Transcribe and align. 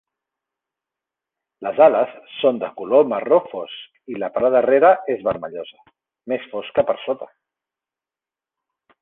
Les 1.67 1.81
ales 1.87 2.15
són 2.37 2.61
de 2.63 2.69
color 2.81 3.05
marró 3.11 3.39
fosc 3.51 4.01
i 4.15 4.17
la 4.25 4.31
part 4.39 4.49
de 4.49 4.51
darrera 4.57 4.91
és 5.17 5.23
vermellosa, 5.29 5.79
més 6.35 6.49
fosca 6.57 6.87
per 6.91 6.99
sota. 7.05 7.31